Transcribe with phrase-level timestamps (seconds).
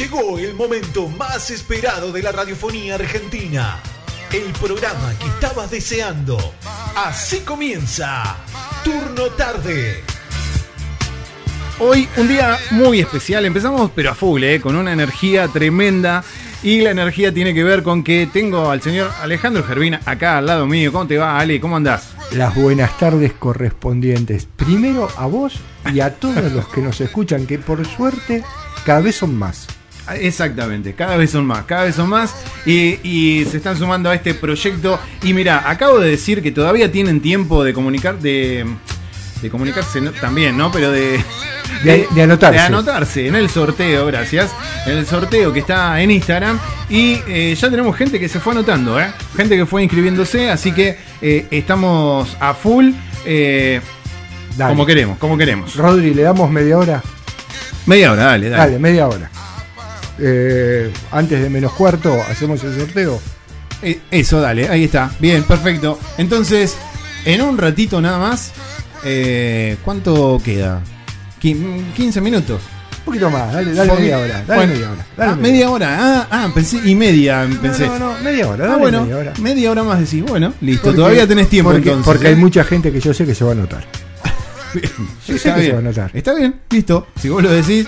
[0.00, 3.78] Llegó el momento más esperado de la radiofonía argentina.
[4.32, 6.38] El programa que estabas deseando.
[6.96, 8.38] Así comienza
[8.82, 10.02] Turno Tarde.
[11.80, 14.58] Hoy un día muy especial, empezamos pero a full, ¿eh?
[14.58, 16.24] con una energía tremenda
[16.62, 20.46] y la energía tiene que ver con que tengo al señor Alejandro Gervina acá al
[20.46, 20.92] lado mío.
[20.92, 21.60] ¿Cómo te va, Ale?
[21.60, 22.14] ¿Cómo andás?
[22.32, 25.60] Las buenas tardes correspondientes primero a vos
[25.92, 28.42] y a todos los que nos escuchan, que por suerte
[28.86, 29.66] cada vez son más.
[30.16, 32.34] Exactamente, cada vez son más, cada vez son más
[32.66, 34.98] y, y se están sumando a este proyecto.
[35.22, 38.64] Y mira, acabo de decir que todavía tienen tiempo de comunicar, de,
[39.42, 40.10] de comunicarse ¿no?
[40.12, 40.70] también, ¿no?
[40.72, 41.22] Pero de,
[41.84, 42.58] De, de anotarse.
[42.58, 44.50] de anotarse en el sorteo, gracias.
[44.86, 46.58] En el sorteo que está en Instagram.
[46.88, 49.06] Y eh, ya tenemos gente que se fue anotando, ¿eh?
[49.36, 52.90] Gente que fue inscribiéndose, así que eh, estamos a full.
[53.24, 53.80] eh,
[54.58, 55.74] como queremos, como queremos.
[55.76, 57.02] Rodri, ¿le damos media hora?
[57.86, 58.62] Media hora, dale, dale.
[58.64, 59.30] Dale, media hora.
[60.20, 63.20] Eh, antes de menos cuarto, hacemos el sorteo.
[63.82, 65.10] Eh, Eso, dale, ahí está.
[65.18, 65.98] Bien, perfecto.
[66.18, 66.76] Entonces,
[67.24, 68.52] en un ratito nada más,
[69.04, 70.80] eh, ¿cuánto queda?
[71.40, 72.60] Quin- 15 minutos.
[72.98, 74.44] Un poquito más, dale, media hora.
[74.46, 75.06] Dale bueno, media hora.
[75.16, 75.96] Dale ah, media hora.
[75.98, 77.86] Ah, ah, pensé, y media pensé.
[77.86, 79.06] No, no, no, media hora, Ah, bueno,
[79.40, 79.82] media hora.
[79.82, 80.22] más decís.
[80.22, 82.04] Bueno, listo, Porque- todavía tenés tiempo porque, entonces.
[82.12, 83.84] Porque hay mucha gente que yo sé que se va a anotar.
[84.74, 84.80] Yo
[85.26, 86.10] sé Está que se va a anotar.
[86.14, 87.08] Está bien, listo.
[87.20, 87.86] Si vos lo decís,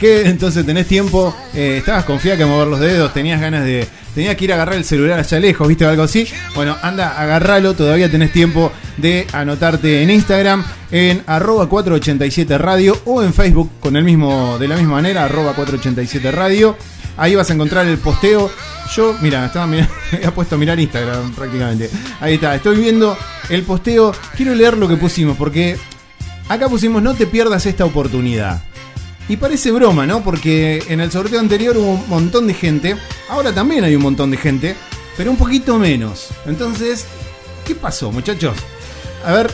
[0.00, 3.86] que entonces tenés tiempo, eh, estabas confiada que mover los dedos, tenías ganas de.
[4.14, 6.26] Tenías que ir a agarrar el celular allá lejos, viste algo así.
[6.56, 13.22] Bueno, anda, agarralo, todavía tenés tiempo de anotarte en Instagram, en arroba 487 radio o
[13.22, 16.76] en Facebook con el mismo, de la misma manera, arroba 487 radio.
[17.16, 18.50] Ahí vas a encontrar el posteo.
[18.96, 21.88] Yo, mira, estaba mirando, había puesto a mirar Instagram prácticamente.
[22.20, 23.16] Ahí está, estoy viendo
[23.48, 24.12] el posteo.
[24.36, 25.76] Quiero leer lo que pusimos porque
[26.50, 28.60] Acá pusimos no te pierdas esta oportunidad.
[29.28, 30.22] Y parece broma, ¿no?
[30.24, 32.96] Porque en el sorteo anterior hubo un montón de gente.
[33.28, 34.74] Ahora también hay un montón de gente.
[35.16, 36.28] Pero un poquito menos.
[36.46, 37.06] Entonces,
[37.64, 38.56] ¿qué pasó, muchachos?
[39.24, 39.50] A ver,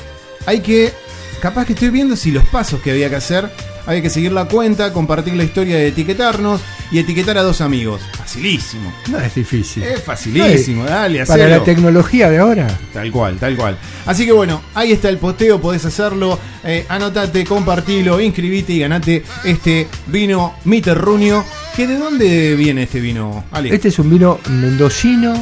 [0.46, 0.92] hay que...
[1.40, 3.50] Capaz que estoy viendo si los pasos que había que hacer.
[3.84, 6.60] Había que seguir la cuenta, compartir la historia de etiquetarnos
[6.90, 8.02] y etiquetar a dos amigos.
[8.16, 8.92] Facilísimo.
[9.10, 9.82] No es difícil.
[9.82, 12.66] Es facilísimo, dale, Para la tecnología de ahora.
[12.92, 13.78] Tal cual, tal cual.
[14.04, 16.38] Así que bueno, ahí está el posteo, podés hacerlo.
[16.64, 21.44] Eh, anotate, compartilo, inscribite y ganate este vino Miterrunio.
[21.74, 23.74] ¿Que ¿De dónde viene este vino, Ale?
[23.74, 25.34] Este es un vino mendocino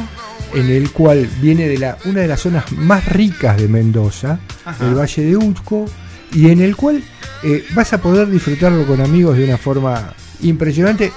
[0.53, 4.85] en el cual viene de la, una de las zonas más ricas de Mendoza, Ajá.
[4.85, 5.85] el Valle de Usco,
[6.33, 7.03] y en el cual
[7.43, 11.11] eh, vas a poder disfrutarlo con amigos de una forma impresionante.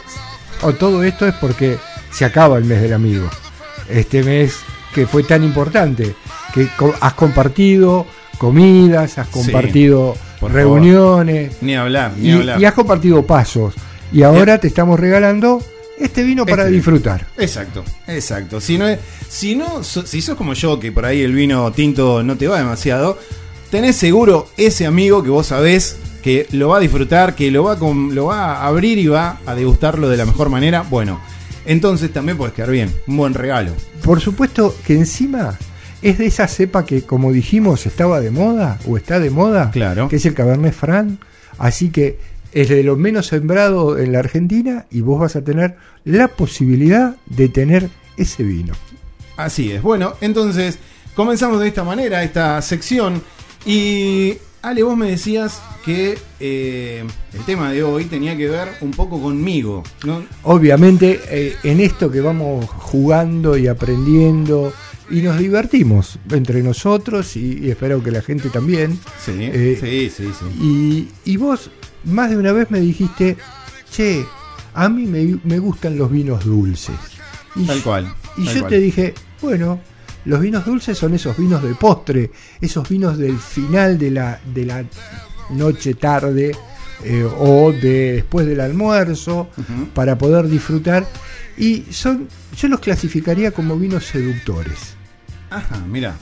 [0.63, 1.77] O todo esto es porque
[2.11, 3.29] se acaba el mes del amigo.
[3.89, 4.57] Este mes
[4.95, 6.15] que fue tan importante,
[6.55, 6.69] que
[7.01, 8.07] has compartido
[8.39, 12.61] comidas, has compartido reuniones, Ni hablar, ni y, hablar.
[12.61, 13.75] y has compartido pasos.
[14.13, 15.63] Y ahora te estamos regalando
[15.99, 16.75] este vino para Este.
[16.75, 17.27] disfrutar.
[17.37, 18.61] Exacto, exacto.
[18.61, 18.87] Si no,
[19.29, 22.59] si no, si sos como yo, que por ahí el vino tinto no te va
[22.59, 23.19] demasiado,
[23.71, 27.73] tenés seguro ese amigo que vos sabés que lo va a disfrutar, que lo va,
[27.75, 30.83] a com- lo va a abrir y va a degustarlo de la mejor manera.
[30.83, 31.21] Bueno,
[31.67, 32.93] entonces también podés quedar bien.
[33.07, 33.73] Un buen regalo.
[34.03, 35.57] Por supuesto que encima
[36.03, 40.09] es de esa cepa que, como dijimos, estaba de moda o está de moda, Claro.
[40.09, 41.21] que es el Cabernet Franc.
[41.59, 42.19] Así que
[42.53, 47.17] es de lo menos sembrado en la Argentina y vos vas a tener la posibilidad
[47.27, 48.75] de tener ese vino.
[49.37, 49.83] Así es.
[49.83, 50.79] Bueno, entonces
[51.15, 53.23] comenzamos de esta manera esta sección.
[53.67, 58.91] Y Ale, vos me decías que eh, el tema de hoy tenía que ver un
[58.91, 59.83] poco conmigo.
[60.05, 60.23] ¿no?
[60.43, 64.73] Obviamente, eh, en esto que vamos jugando y aprendiendo
[65.11, 68.99] y nos divertimos entre nosotros y, y espero que la gente también.
[69.25, 70.47] Sí, Eh, sí, sí, sí.
[71.25, 71.71] Y, y vos
[72.05, 73.37] más de una vez me dijiste,
[73.91, 74.25] che,
[74.75, 76.95] a mí me, me gustan los vinos dulces.
[77.57, 78.13] Y, Tal cual.
[78.37, 78.71] y tal yo cual.
[78.71, 79.81] te dije, bueno,
[80.29, 82.31] los vinos dulces son esos vinos de postre,
[82.61, 84.85] esos vinos del final de la, de la
[85.51, 86.55] noche tarde
[87.05, 89.49] eh, o de después del almuerzo
[89.95, 91.07] para poder disfrutar.
[91.57, 94.95] Y son, yo los clasificaría como vinos seductores.
[95.51, 96.15] Ajá, mira.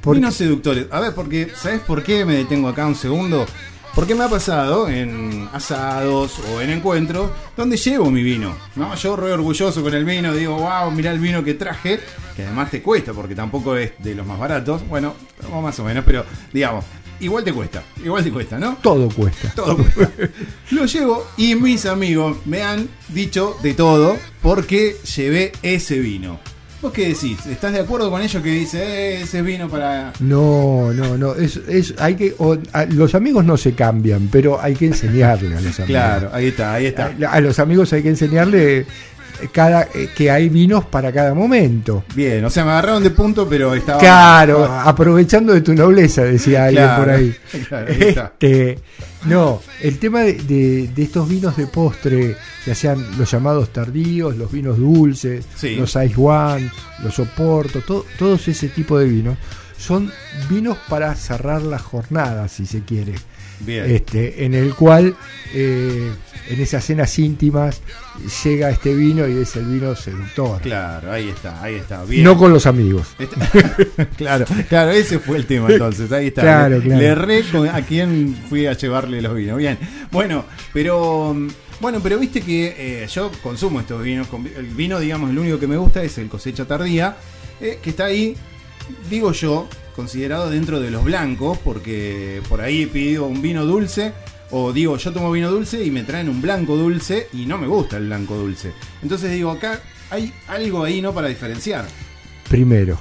[0.00, 0.86] Porque- Vinos seductores.
[0.90, 3.44] A ver, porque, ¿sabes por qué me detengo acá un segundo?
[3.94, 8.56] Porque me ha pasado en asados o en encuentros donde llevo mi vino.
[8.74, 8.94] ¿no?
[8.94, 12.00] Yo re orgulloso con el vino, digo, wow, mirá el vino que traje,
[12.34, 14.86] que además te cuesta porque tampoco es de los más baratos.
[14.88, 15.14] Bueno,
[15.62, 16.86] más o menos, pero digamos,
[17.20, 18.78] igual te cuesta, igual te cuesta, ¿no?
[18.82, 19.52] Todo cuesta.
[19.54, 20.10] Todo cuesta.
[20.70, 26.40] Lo llevo y mis amigos me han dicho de todo porque llevé ese vino.
[26.82, 27.38] ¿Vos qué decís?
[27.46, 30.12] ¿Estás de acuerdo con ellos que dice, eh, ese vino para...
[30.18, 31.34] No, no, no.
[31.36, 35.56] Es, es, hay que, o- a- los amigos no se cambian, pero hay que enseñarle
[35.56, 35.86] a los amigos.
[35.86, 37.12] Claro, ahí está, ahí está.
[37.28, 38.86] A, a los amigos hay que enseñarle eh,
[39.52, 42.02] cada, eh, que hay vinos para cada momento.
[42.16, 44.00] Bien, o sea, me agarraron de punto, pero estaba...
[44.00, 47.36] Claro, aprovechando de tu nobleza, decía alguien Claro, por ahí.
[47.68, 48.32] claro, ahí está.
[48.40, 48.78] Este,
[49.24, 52.36] no, el tema de, de- de estos vinos de postre,
[52.66, 55.76] ya sean los llamados tardíos, los vinos dulces, Sí.
[55.76, 56.70] los Ice One,
[57.02, 59.36] los Oporto, to- todos ese tipo de vinos,
[59.78, 60.10] son
[60.48, 63.14] vinos para cerrar la jornada, si se quiere.
[63.64, 63.90] Bien.
[63.90, 65.14] Este, en el cual
[65.54, 66.10] eh,
[66.48, 67.80] en esas cenas íntimas
[68.44, 70.60] llega este vino y es el vino seductor.
[70.60, 72.04] Claro, ahí está, ahí está.
[72.04, 72.24] Bien.
[72.24, 73.08] No con los amigos.
[73.18, 76.42] Está- claro, claro, ese fue el tema entonces, ahí está.
[76.42, 77.26] Claro, le, claro.
[77.26, 79.58] le con a quién fui a llevarle los vinos.
[79.58, 79.78] Bien,
[80.10, 81.34] bueno, pero
[81.80, 84.28] bueno, pero viste que eh, yo consumo estos vinos.
[84.56, 87.16] El vino, digamos, el único que me gusta es el cosecha tardía,
[87.60, 88.36] eh, que está ahí,
[89.10, 94.12] digo yo, considerado dentro de los blancos, porque por ahí pido un vino dulce.
[94.54, 97.66] O digo, yo tomo vino dulce y me traen un blanco dulce y no me
[97.66, 98.72] gusta el blanco dulce.
[99.02, 99.80] Entonces digo, acá
[100.10, 101.14] hay algo ahí, ¿no?
[101.14, 101.86] Para diferenciar.
[102.50, 102.98] Primero,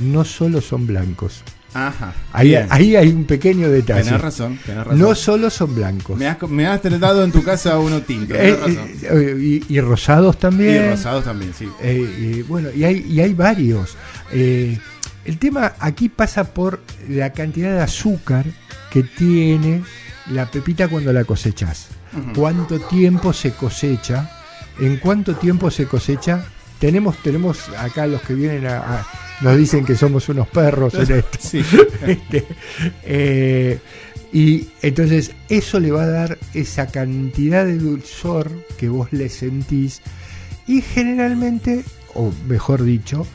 [0.00, 1.42] no solo son blancos.
[1.74, 2.12] Ajá.
[2.32, 4.02] Ahí, ahí hay un pequeño detalle.
[4.04, 4.98] Tenés razón, tenés razón.
[4.98, 6.18] No solo son blancos.
[6.18, 8.88] me, has, me has tratado en tu casa uno tinto, Eh, razón.
[9.02, 9.36] eh,
[9.68, 10.84] y, y rosados también.
[10.84, 11.68] Y rosados también, sí.
[11.80, 13.96] Eh, y bueno, y hay, y hay varios.
[14.32, 14.76] Eh,
[15.24, 18.44] el tema aquí pasa por la cantidad de azúcar
[18.90, 19.82] que tiene
[20.30, 21.88] la pepita cuando la cosechas.
[22.34, 24.30] ¿Cuánto tiempo se cosecha?
[24.80, 26.44] ¿En cuánto tiempo se cosecha?
[26.78, 29.06] Tenemos, tenemos acá los que vienen a, a-
[29.40, 31.38] nos dicen que somos unos perros en esto.
[31.40, 31.62] Sí.
[32.06, 32.46] Este,
[33.04, 33.78] eh,
[34.32, 40.00] y entonces eso le va a dar esa cantidad de dulzor que vos le sentís
[40.66, 41.84] y generalmente,
[42.14, 43.26] o mejor dicho,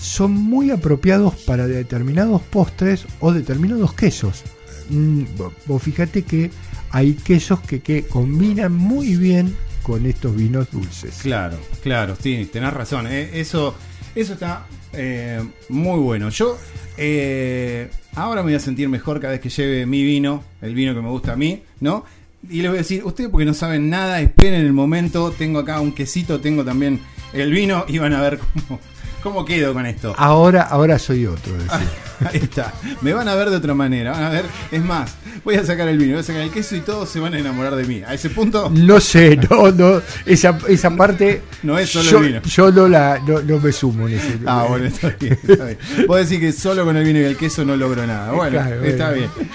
[0.00, 4.42] son muy apropiados para determinados postres o determinados quesos.
[4.90, 6.50] Mm, vo- Vos fíjate que
[6.90, 11.18] hay quesos que, que combinan muy bien con estos vinos dulces.
[11.22, 13.06] Claro, claro, sí, tenés razón.
[13.08, 13.74] eh, Eso,
[14.14, 16.28] eso está eh, muy bueno.
[16.30, 16.56] Yo
[16.96, 20.94] eh, ahora me voy a sentir mejor cada vez que lleve mi vino, el vino
[20.94, 22.04] que me gusta a mí, ¿no?
[22.48, 25.30] Y les voy a decir, ustedes porque no saben nada, esperen el momento.
[25.30, 27.00] Tengo acá un quesito, tengo también
[27.32, 28.78] el vino y van a ver cómo,
[29.24, 30.14] cómo quedo con esto.
[30.16, 31.52] Ahora, ahora soy otro.
[31.54, 31.80] decía.
[32.32, 32.72] Ahí está.
[33.00, 34.12] Me van a ver de otra manera.
[34.12, 34.44] Van a ver.
[34.70, 37.18] Es más, voy a sacar el vino, voy a sacar el queso y todos se
[37.18, 38.02] van a enamorar de mí.
[38.06, 42.26] A ese punto No sé, no, no, esa, esa parte no es solo yo, el
[42.26, 42.42] vino.
[42.42, 44.38] yo no la no, no me sumo en ese.
[44.46, 45.78] Ah, bueno, está bien, está bien.
[46.06, 48.30] Vos decís que solo con el vino y el queso no logro nada.
[48.30, 49.30] Bueno, Claro, está bueno.
[49.36, 49.50] bien.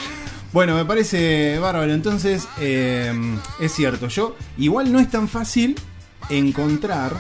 [0.52, 1.94] Bueno, me parece bárbaro.
[1.94, 3.14] Entonces, eh,
[3.62, 5.76] es cierto, yo igual no es tan fácil
[6.30, 7.14] encontrar,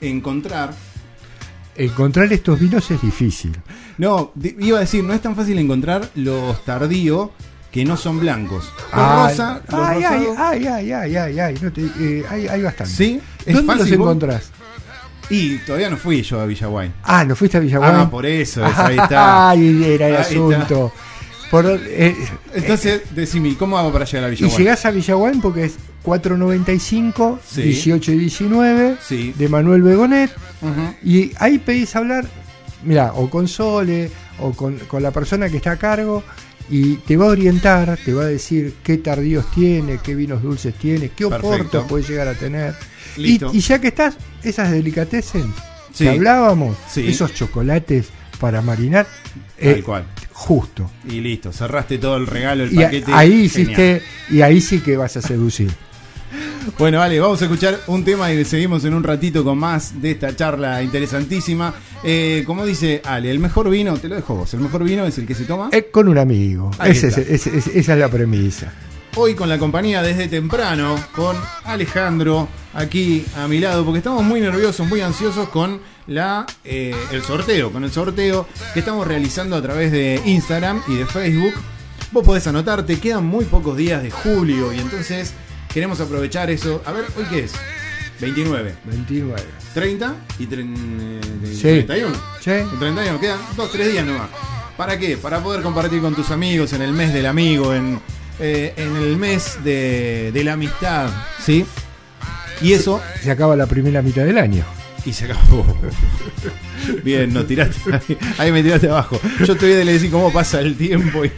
[0.00, 0.72] encontrar,
[1.78, 3.56] Encontrar estos vinos es difícil.
[3.98, 7.30] no, iba a decir, no es tan fácil encontrar los tardíos
[7.70, 8.64] que no son blancos.
[8.64, 12.24] Los Ah, rosa, los ay, ay, rosados- ay, ay, ay, ay, ay, no te- eh,
[12.30, 12.92] hay, hay bastante.
[12.92, 13.20] ¿Sí?
[13.44, 14.06] ¿Es ¿Dónde los fácil, vos?
[14.06, 14.50] encontrás?
[15.28, 16.92] Y todavía no fui yo a Villaguay.
[17.02, 17.90] Ah, ¿no fuiste a Villaguay?
[17.92, 19.50] Ah, por eso, es, ahí está.
[19.50, 20.92] Ay, era el Ahí asunto.
[21.50, 22.16] Por, eh,
[22.54, 24.58] Entonces, decime, ¿cómo hago para llegar a y Villaguay?
[24.58, 25.74] llegás a Villaguay porque es
[26.06, 27.62] 495, Sí.
[27.62, 29.34] 18 y 19, Sí.
[29.36, 30.30] de Manuel Begonet.
[31.04, 32.26] Y ahí pedís hablar,
[32.84, 36.22] mira, o con Sole, o con, con la persona que está a cargo,
[36.70, 40.74] y te va a orientar, te va a decir qué tardíos tiene, qué vinos dulces
[40.74, 42.74] tiene, qué oportos puede llegar a tener.
[43.16, 43.50] Y, Listo.
[43.52, 45.52] y ya que estás, esas delicatessen
[45.92, 46.04] Sí.
[46.04, 47.06] que hablábamos, Sí.
[47.08, 48.06] esos chocolates
[48.40, 49.06] para marinar,
[49.58, 50.04] Tal eh, cual.
[50.32, 50.90] justo.
[51.08, 53.12] Y listo, cerraste todo el regalo, el Y paquete.
[53.14, 53.44] ahí Genial.
[53.46, 55.70] hiciste, y ahí sí que vas a seducir.
[56.78, 60.10] Bueno, vale, vamos a escuchar un tema y seguimos en un ratito con más de
[60.12, 61.72] esta charla interesantísima.
[62.04, 65.16] Eh, como dice Ale, el mejor vino, te lo dejo vos, el mejor vino es
[65.18, 66.70] el que se toma Eh, con un amigo.
[66.84, 68.72] Ese ese- ese- esa es la premisa.
[69.18, 74.40] hoy con la compañía desde temprano, con Alejandro aquí a mi lado, porque estamos muy
[74.40, 79.62] nerviosos, muy ansiosos con la eh, el sorteo, con el sorteo que estamos realizando a
[79.62, 81.54] través de Instagram y de Facebook.
[82.12, 85.32] Vos podés anotarte, quedan muy pocos días de julio y entonces
[85.76, 86.80] queremos aprovechar eso.
[86.86, 87.52] A ver, ¿hoy qué es?
[88.18, 88.74] 29.
[88.84, 89.42] 29.
[89.74, 91.60] 30 y tren- eh, de- Sí.
[91.84, 92.16] 31.
[92.40, 92.50] Sí.
[92.52, 94.30] El 31, quedan 2, 3 días nomás.
[94.74, 95.18] ¿Para qué?
[95.18, 98.00] Para poder compartir con tus amigos en el mes del amigo, en,
[98.40, 101.10] eh, en el mes de, de la amistad,
[101.44, 101.66] ¿sí?
[102.62, 104.64] Y eso, Se acaba la primera mitad del año.
[105.06, 105.64] Y se acabó.
[107.04, 107.78] Bien, no tiraste.
[107.92, 109.20] Ahí, ahí me tiraste abajo.
[109.46, 111.30] Yo todavía le decía cómo pasa el tiempo y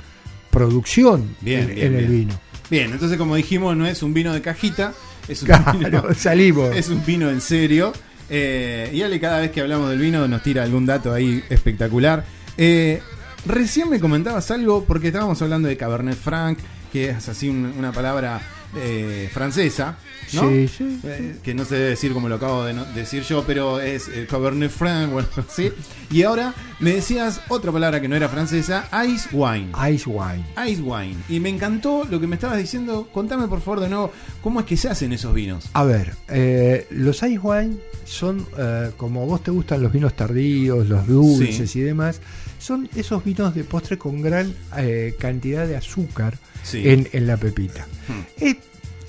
[0.50, 2.40] producción Bien, en, bien, en el vino.
[2.70, 4.92] Bien, entonces, como dijimos, no es un vino de cajita,
[5.28, 6.74] es un, vino, Claro, salimos.
[6.76, 7.92] es un vino en serio.
[8.28, 12.24] Eh, y Ale, cada vez que hablamos del vino, nos tira algún dato ahí espectacular.
[12.56, 13.00] Eh,
[13.46, 16.58] recién me comentabas algo, porque estábamos hablando de Cabernet Franc,
[16.92, 18.40] que es así un- una palabra
[18.76, 19.98] eh, francesa,
[20.32, 20.48] ¿no?
[20.48, 21.00] Sí, sí.
[21.04, 24.08] Eh, que no se debe decir como lo acabo de no- decir yo, pero es
[24.08, 25.70] eh, Cabernet Franc, bueno, sí.
[26.10, 29.70] Y ahora me decías otra palabra que no era francesa, ice wine.
[29.92, 30.44] Ice wine.
[30.68, 31.16] Ice wine.
[31.28, 33.08] Y me encantó lo que me estabas diciendo.
[33.12, 34.12] Contame por favor de nuevo
[34.42, 35.68] cómo es que se hacen esos vinos.
[35.72, 38.46] A ver, eh, los ice wine son,
[38.96, 42.20] como a vos te gustan los vinos tardíos, los dulces y demás,
[42.58, 44.52] son esos vinos de postre con gran
[45.18, 46.86] cantidad de azúcar Sí.
[46.86, 47.86] en, en la pepita.
[48.06, 48.44] Hmm.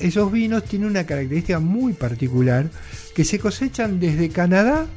[0.01, 2.69] Esos vinos tienen una característica muy particular
[3.15, 4.87] que se cosechan desde Canadá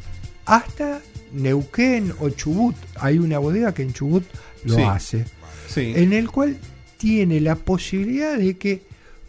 [0.46, 1.00] hasta
[1.32, 2.76] Neuquén o Chubut.
[2.96, 4.24] Hay una bodega que en Chubut
[4.64, 4.82] lo Sí.
[4.82, 5.24] hace
[5.68, 5.92] Sí.
[5.96, 6.56] en el cual
[6.98, 8.82] tiene la posibilidad de que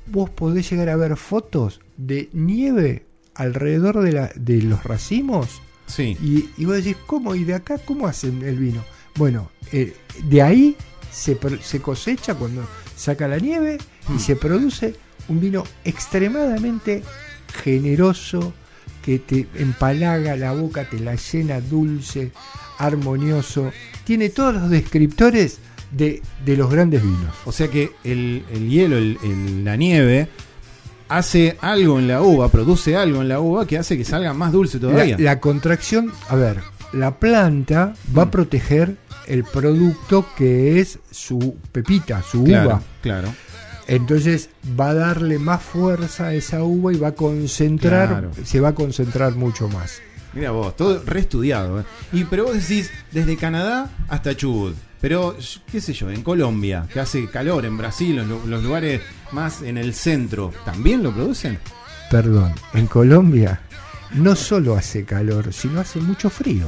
[0.07, 6.17] vos podés llegar a ver fotos de nieve alrededor de, la, de los racimos Sí.
[6.21, 7.35] y, y vos decís, ¿cómo?
[7.35, 8.83] ¿Y de acá cómo hacen el vino?
[9.15, 9.93] Bueno, eh,
[10.25, 10.75] de ahí
[11.11, 13.77] se, se cosecha cuando saca la nieve
[14.15, 14.95] y se produce
[15.27, 17.03] un vino extremadamente
[17.63, 18.53] generoso
[19.03, 22.31] que te empalaga la boca, te la llena dulce,
[22.79, 23.71] armonioso.
[24.03, 25.59] Tiene todos los descriptores
[25.91, 27.33] de, de los grandes vinos.
[27.45, 30.27] O sea que el, el hielo, el- el- la nieve,
[31.07, 34.51] hace algo en la uva, produce algo en la uva que hace que salga más
[34.51, 35.17] dulce La, todavía.
[35.19, 36.59] la contracción, a ver,
[36.93, 38.31] la planta va a Mm.
[38.31, 38.95] proteger
[39.27, 42.81] el producto que es su pepita, su claro, uva.
[43.01, 43.33] claro.
[43.87, 44.49] Entonces
[44.79, 48.31] va a darle más fuerza a esa uva y va a concentrar, Claro.
[48.43, 50.01] se va a concentrar mucho más.
[50.33, 51.79] Mira vos, todo reestudiado.
[51.79, 51.83] ¿eh?
[52.11, 54.75] Y pero vos decís desde Canadá hasta Chubut.
[55.01, 55.37] Pero,
[55.71, 59.01] qué sé yo, en Colombia, que hace calor, en Brasil, en los lugares
[59.31, 61.59] más en el centro, ¿también lo producen?
[62.09, 63.61] Perdón, en Colombia
[64.15, 66.65] no solo hace calor, sino hace mucho frío.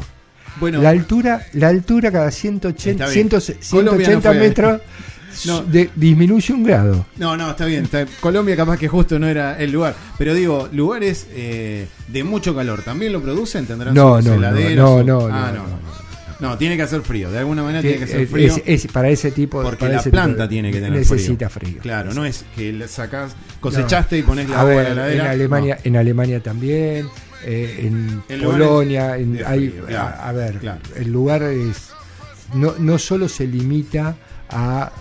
[0.59, 3.29] Bueno, La altura, la altura cada 180, Está bien.
[3.29, 4.81] 100, Colombia no 180 fue- metros
[5.45, 5.61] No.
[5.63, 7.05] de- disminuye un grado.
[7.17, 7.83] No, no, está bien.
[7.85, 9.95] está- Colombia capaz que justo no era el lugar.
[10.17, 13.65] Pero digo, lugares eh, de mucho calor, ¿también lo producen?
[13.65, 16.49] ¿Tendrán No, sus no, no, no, su- no, Ah, no, no, no.
[16.51, 16.57] no.
[16.57, 17.29] Tiene que hacer frío.
[17.29, 18.47] De alguna manera tiene que hacer frío.
[18.65, 21.69] es- es para ese tipo porque para la planta de- tiene que tener necesita frío.
[21.71, 21.81] frío.
[21.81, 25.01] Claro, no es que le sacás, cosechaste y pones la a uva ver, en la
[25.07, 25.23] heladera.
[25.25, 27.07] en Alemania, en Alemania también,
[27.45, 30.79] eh, en En Polonia, en, de hay- frío, claro, a, a ver, claro.
[30.95, 31.89] el lugar es
[32.53, 34.15] no, no solo se limita
[34.49, 34.91] a,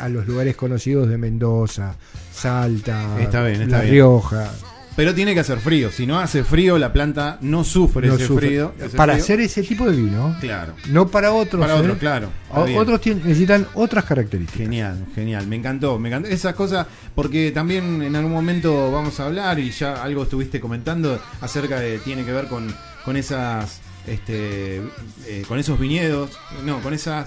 [0.00, 1.94] a- los lugares conocidos de Mendoza,
[2.32, 3.92] Salta, Está bien, está La bien.
[3.94, 4.50] Rioja.
[4.96, 5.92] Pero tiene que hacer frío.
[5.92, 8.48] Si no hace frío, la planta no sufre no ese sufre.
[8.48, 8.74] frío.
[8.80, 9.22] ese para frío.
[9.24, 10.74] hacer ese tipo de vino, Claro.
[10.88, 11.60] no para otros.
[11.60, 11.80] Para ¿eh?
[11.80, 12.30] otro, claro.
[12.50, 14.58] otros necesitan otras características.
[14.60, 19.26] Genial, genial, me encantó, me encantó esas cosas porque también en algún momento vamos a
[19.26, 22.66] hablar y ya algo estuviste comentando acerca de tiene que ver con
[23.04, 24.78] con esas este
[25.26, 26.30] eh, con esos viñedos,
[26.64, 27.26] no, con esas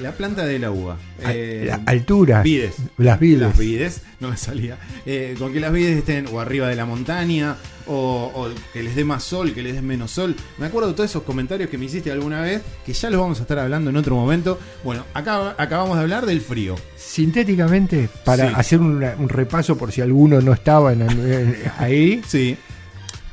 [0.00, 0.98] La planta de la uva.
[1.26, 2.42] Eh, La- alturas.
[2.44, 2.74] vides.
[2.98, 3.40] Las vides.
[3.40, 4.78] Las vides, no me salía.
[5.06, 8.94] Eh, con que las vides estén o arriba de la montaña, o, o que les
[8.96, 10.34] dé más sol, que les dé menos sol.
[10.58, 13.38] Me acuerdo de todos esos comentarios que me hiciste alguna vez, que ya los vamos
[13.38, 14.58] a estar hablando en otro momento.
[14.84, 16.74] Bueno, acá acabamos de hablar del frío.
[16.96, 18.54] Sintéticamente, para Sí.
[18.56, 22.56] hacer un repaso por si alguno no estaba en- en- ahí, Sí,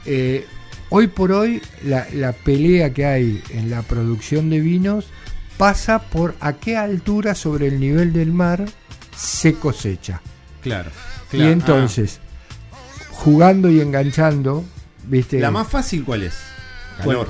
[0.06, 0.46] eh,
[0.90, 5.08] hoy por hoy la, la pelea que hay en la producción de vinos
[5.64, 8.66] pasa por a qué altura sobre el nivel del mar
[9.16, 10.20] se cosecha.
[10.62, 10.90] claro.
[11.32, 12.20] Y entonces,
[13.12, 14.66] jugando y enganchando,
[15.06, 15.38] ¿viste?
[15.38, 16.34] Ah, ¿La más fácil cuál es?
[16.98, 17.30] Calor.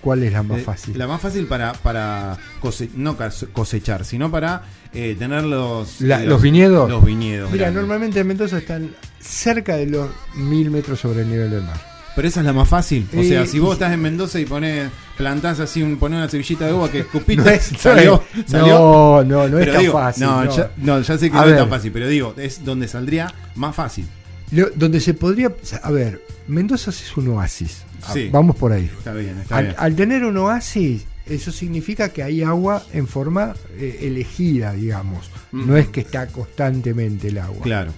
[0.00, 0.98] ¿Cuál es la más Eh, fácil?
[0.98, 3.16] La más fácil para, para cose- no
[3.52, 6.90] cosechar, sino para eh, tener los, La- los viñedos.
[6.90, 7.50] Los viñedos.
[7.52, 7.80] Mira, grandes.
[7.82, 8.90] normalmente en Mendoza están
[9.20, 11.91] cerca de los mil metros sobre el nivel del mar.
[12.14, 13.06] Pero esa es la más fácil.
[13.16, 16.66] O sea, si vos estás en Mendoza y pones, plantás así, un, ponés una semillita
[16.66, 18.74] de uva que escupiste, No es- salió, no, salió.
[18.78, 20.24] no, no, no es tan digo, fácil.
[20.24, 20.56] No, no.
[20.56, 23.32] Ya, no, ya sé que A no es tan fácil, pero digo, es donde saldría
[23.54, 24.04] más fácil.
[24.50, 25.52] Lo- donde se podría.
[25.82, 27.82] A ver, Mendoza es un oasis.
[28.06, 28.28] A- Sí.
[28.30, 28.90] Vamos por ahí.
[28.98, 29.76] Está bien, está Al, bien.
[29.78, 35.30] al tener un oasis, eso significa que hay agua en forma eh, elegida, digamos.
[35.52, 37.62] No es que está constantemente el agua.
[37.62, 37.92] Claro.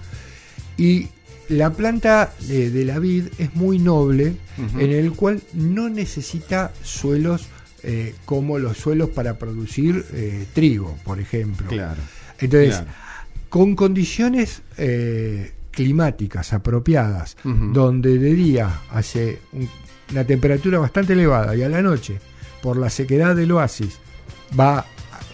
[0.77, 1.07] Y
[1.49, 4.35] la planta de, de la vid es muy noble,
[4.77, 7.47] en el cual no necesita suelos
[7.83, 11.67] eh, como los suelos para producir eh, trigo, por ejemplo.
[11.67, 12.01] Claro.
[12.39, 12.87] Entonces, claro.
[13.49, 19.69] con condiciones eh, climáticas apropiadas, donde de día hace un-
[20.11, 22.19] una temperatura bastante elevada y a la noche,
[22.61, 23.99] por la sequedad del oasis,
[24.57, 24.85] va a-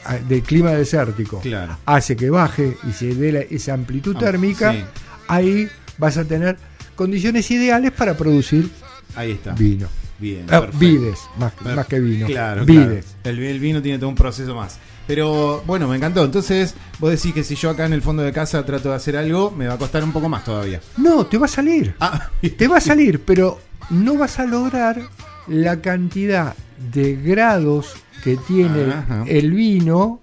[0.06, 1.78] a- del clima desértico, Claro.
[1.86, 4.84] hace que baje y se dé la- esa amplitud Ah, térmica, sí.
[5.28, 5.70] ahí
[6.02, 6.58] vas a tener
[6.96, 8.70] condiciones ideales para producir
[9.16, 9.52] Ahí está.
[9.54, 9.88] vino.
[10.18, 10.46] Bien.
[10.52, 12.28] Ah, vides, más, más que vino.
[12.28, 13.06] Claro, vides.
[13.24, 13.38] claro.
[13.40, 14.78] El, el vino tiene todo un proceso más.
[15.08, 16.24] Pero bueno, me encantó.
[16.24, 19.18] Entonces, vos decís que si yo acá en el fondo de casa trato de hacer
[19.18, 20.80] algo, me va a costar un poco más todavía.
[20.98, 21.96] No, te va a salir.
[22.00, 25.02] Ah, Te va a salir, pero no vas a lograr
[25.48, 26.56] la cantidad
[26.94, 27.94] de grados
[28.24, 29.24] que tiene Ajá.
[29.28, 30.20] el vino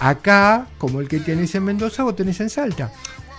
[0.00, 2.90] acá, como el que tenés en Mendoza o tenés en Salta.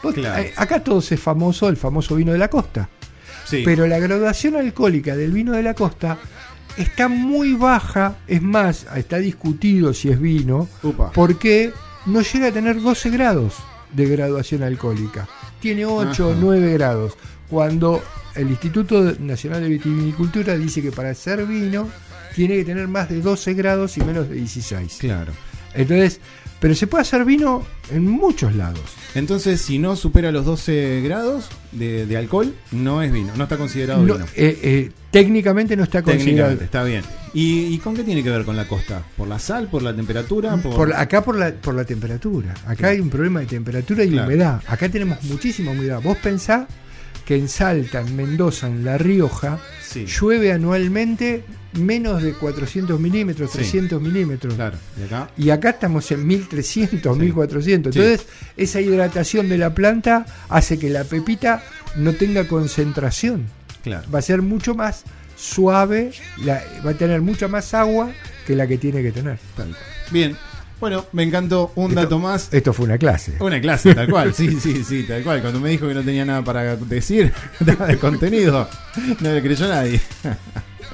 [0.02, 0.42] Claro.
[0.44, 2.90] eh, acá todo es famoso, el famoso vino de la costa.
[3.48, 3.62] sí.
[3.66, 6.18] Pero la graduación alcohólica del vino de la costa
[6.78, 11.12] está muy baja, es más, está discutido si es vino, Upa.
[11.14, 11.72] porque
[12.06, 13.56] no llega a tener 12 grados
[13.94, 15.28] de graduación alcohólica.
[15.62, 16.40] Tiene 8 o Ajá.
[16.42, 17.14] 9 grados.
[17.50, 18.04] Cuando
[18.36, 21.88] el Instituto Nacional de Vitivinicultura dice que para hacer vino
[22.36, 24.98] tiene que tener más de 12 grados y menos de 16.
[25.00, 25.32] Claro.
[25.74, 26.20] Entonces,
[26.65, 28.82] pero se puede hacer vino en muchos lados.
[29.13, 33.56] Entonces, si no supera los 12 grados de, de alcohol, no es vino, no está
[33.56, 34.25] considerado No, vino.
[34.36, 36.25] eh, eh, técnicamente no está considerado.
[36.58, 37.04] Técnicamente, está bien.
[37.36, 39.04] ¿Y, y con qué tiene que ver con la costa?
[39.15, 39.67] ¿Por la sal?
[39.67, 40.58] ¿Por la temperatura?
[40.58, 42.56] ¿Por, acá por la, por la temperatura.
[42.65, 44.28] Acá hay un problema de temperatura y Claro.
[44.28, 44.60] humedad.
[44.65, 46.01] Acá tenemos muchísima humedad.
[46.01, 46.65] Vos pensás
[47.26, 53.52] que en Salta, en Mendoza, en La Rioja, Sí, llueve anualmente menos de 400 milímetros,
[53.52, 53.58] Sí.
[53.60, 54.54] 300 milímetros.
[54.56, 54.78] claro.
[55.00, 55.30] ¿Y acá?
[55.38, 57.22] Y acá estamos en 1300, Sí.
[57.24, 57.94] 1400.
[57.94, 58.00] Sí.
[58.02, 61.64] Entonces, esa hidratación de la planta hace que la pepita
[61.98, 63.48] no tenga concentración.
[63.84, 64.08] Claro.
[64.14, 65.04] Va a ser mucho más
[65.38, 66.12] suave,
[66.44, 68.12] la- va a tener mucha más agua
[68.48, 69.38] que la que tiene que tener.
[70.12, 70.36] Bien.
[70.80, 72.54] Bueno, me encantó un Esto- dato más.
[72.54, 73.38] Esto fue una clase.
[73.40, 75.42] Una clase, tal cual, sí, sí, sí, tal cual.
[75.42, 77.32] Cuando me dijo que no tenía nada para decir,
[77.66, 78.68] nada de contenido,
[79.22, 80.02] no le creyó nadie.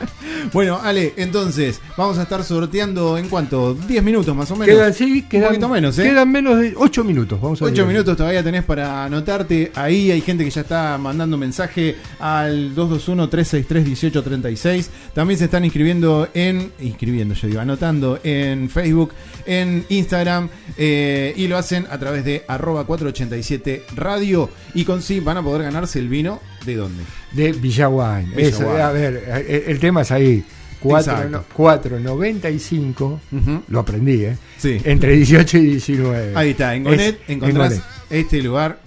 [0.53, 4.75] Bueno, Ale, entonces, vamos a estar sorteando en cuanto, 10 minutos más o menos.
[4.75, 6.03] Quedan, sí, quedan, poquito menos, ¿eh?
[6.03, 7.39] quedan menos de 8 minutos.
[7.39, 7.85] Vamos a 8 ver.
[7.85, 9.71] minutos todavía tenés para anotarte.
[9.75, 14.87] Ahí hay gente que ya está mandando mensaje al 221-363-1836.
[15.13, 16.71] También se están inscribiendo en.
[16.79, 19.13] Inscribiendo, yo digo, anotando en Facebook,
[19.45, 20.49] en Instagram.
[20.77, 24.49] eh, y lo hacen a través de arroba 487 radio.
[24.73, 26.39] Y con sí van a poder ganarse el vino.
[26.65, 27.03] ¿De dónde?
[27.31, 28.25] De Villaguay.
[28.35, 28.81] Villa Eso, Wine.
[28.81, 30.43] a ver, el, el tema es ahí.
[30.79, 31.37] Cuatro Exacto.
[31.37, 33.63] no- 4.95, Ujú.
[33.67, 34.37] lo aprendí, ¿eh?
[34.57, 34.79] Sí.
[34.83, 36.31] Entre 18 y 19.
[36.35, 37.83] Ahí está, en Gonet Es- encontrás en Gonet.
[38.09, 38.79] este lugar.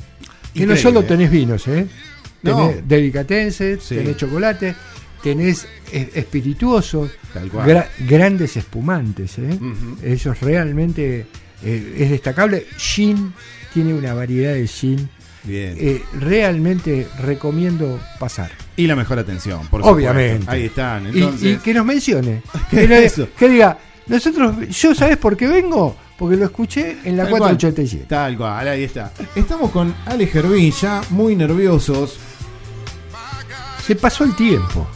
[0.53, 1.87] Que no solo tenés vinos, ¿eh?
[2.43, 2.69] No.
[2.69, 3.95] Tenés delicatessen, Sí.
[3.97, 4.75] tenés chocolate,
[5.23, 7.69] tenés eh, espirituosos, Tal cual.
[7.69, 9.59] gra- grandes espumantes, ¿eh?
[10.03, 11.27] Eso es realmente
[11.65, 12.67] eh, es destacable.
[12.77, 13.33] Gin
[13.73, 15.09] tiene una variedad de gin.
[15.45, 15.77] Bien.
[15.79, 18.51] eh, realmente recomiendo pasar.
[18.77, 19.91] y la mejor atención, por supuesto.
[19.91, 20.47] Obviamente.
[20.51, 21.05] Ahí están.
[21.07, 22.43] Y- Entonces, y, que nos mencione.
[22.71, 23.29] ¿Qué que, es le- eso?
[23.39, 27.41] que diga, nosotros, yo sabes por qué vengo, porque lo escuché en la Tal cual.
[27.41, 28.07] 487.
[28.09, 29.13] Tal cual, ahí está.
[29.35, 32.19] Estamos con Ale Gervín ya muy nerviosos.
[33.87, 34.87] Se pasó el tiempo.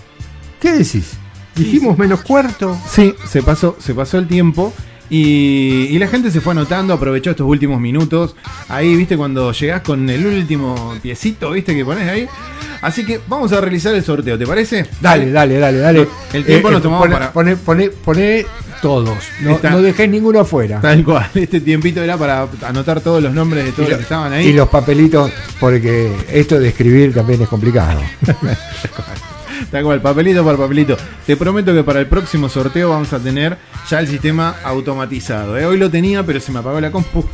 [0.60, 1.12] ¿Qué decís?
[1.54, 2.78] Dijimos menos cuarto.
[2.90, 4.72] Sí, se pasó, se pasó el tiempo.
[5.10, 8.36] Y, y la gente se fue anotando, aprovechó estos últimos minutos.
[8.68, 12.26] Ahí, viste, cuando llegás con el último piecito, viste, que pones ahí.
[12.82, 14.86] Así que vamos a realizar el sorteo, ¿te parece?
[15.00, 16.02] Dale, dale, dale, dale.
[16.02, 18.46] Eh, El tiempo lo tomamos pone, para- Pone, pone, pone
[18.82, 19.18] todos.
[19.40, 20.80] No, Está- no dejés ninguno afuera.
[20.80, 24.02] Tal cual, este tiempito era para anotar todos los nombres de todos los lo- que
[24.02, 24.46] estaban ahí.
[24.48, 28.00] Y los papelitos, porque esto de escribir también es complicado.
[29.70, 30.96] Tal cual, papelito por papelito.
[31.26, 33.56] Te prometo que para el próximo sorteo vamos a tener
[33.88, 35.58] ya el sistema automatizado.
[35.58, 35.64] ¿eh?
[35.66, 37.24] Hoy lo tenía, pero se me apagó la compu.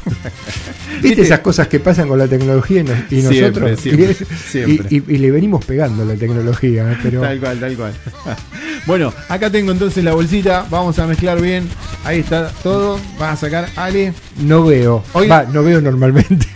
[1.02, 3.80] ¿Viste esas cosas que pasan con la tecnología y, nos- y Siempre, nosotros?
[3.80, 4.86] siempre, y, es- siempre.
[4.90, 6.96] y- y- y le venimos pegando a la tecnología, ¿eh?
[7.02, 7.92] pero Tal cual, tal cual.
[8.86, 10.66] bueno, acá tengo entonces la bolsita.
[10.70, 11.68] Vamos a mezclar bien.
[12.04, 12.98] Ahí está todo.
[13.18, 14.12] Vas a sacar Ale.
[14.42, 15.02] no veo.
[15.12, 16.46] Hoy- Va, no veo normalmente.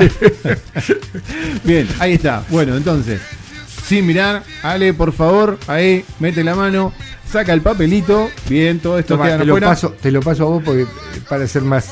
[1.65, 2.43] Bien, ahí está.
[2.51, 3.21] Bueno, entonces,
[3.89, 6.93] sin mirar, Ale, por favor, ahí, mete la mano,
[7.31, 8.29] saca el papelito.
[8.49, 9.69] Bien, todo esto queda te, lo afuera.
[9.69, 10.87] paso, te lo paso a vos porque,
[11.29, 11.91] para ser más.